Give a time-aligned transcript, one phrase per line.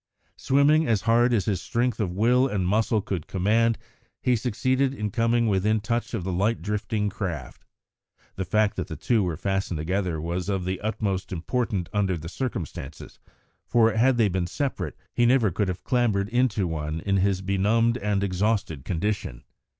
[0.37, 3.77] Swimming as hard as his strength of will and muscle could command,
[4.19, 7.65] he succeeded in coming within touch of the light drifting craft.
[8.35, 12.29] The fact that the two were fastened together was of the utmost importance under the
[12.29, 13.19] circumstances,
[13.67, 17.99] for had they been separate he could never have clambered into one in his benumbed
[17.99, 19.43] and exhausted condition.